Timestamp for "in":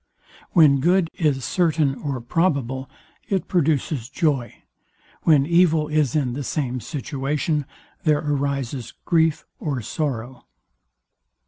6.15-6.33